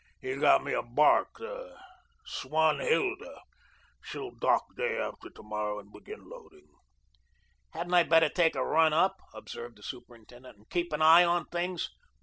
He 0.19 0.35
got 0.35 0.63
me 0.63 0.73
a 0.73 0.81
barque, 0.81 1.37
the 1.37 1.77
'Swanhilda.' 2.25 3.39
She'll 4.01 4.31
dock 4.31 4.63
day 4.75 4.97
after 4.97 5.29
to 5.29 5.43
morrow, 5.43 5.77
and 5.77 5.93
begin 5.93 6.27
loading." 6.27 6.69
"Hadn't 7.73 7.93
I 7.93 8.01
better 8.01 8.29
take 8.29 8.55
a 8.55 8.65
run 8.65 8.93
up," 8.93 9.19
observed 9.35 9.75
the 9.77 9.83
superintendent, 9.83 10.57
"and 10.57 10.69
keep 10.71 10.91
an 10.91 11.03
eye 11.03 11.23
on 11.23 11.45
things?" 11.45 11.91